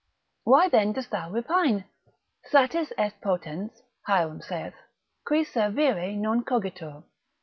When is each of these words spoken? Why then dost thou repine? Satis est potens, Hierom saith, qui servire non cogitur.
Why 0.45 0.67
then 0.67 0.93
dost 0.93 1.11
thou 1.11 1.29
repine? 1.29 1.85
Satis 2.45 2.91
est 2.97 3.21
potens, 3.21 3.83
Hierom 4.07 4.41
saith, 4.41 4.73
qui 5.27 5.43
servire 5.43 6.17
non 6.17 6.43
cogitur. 6.43 7.03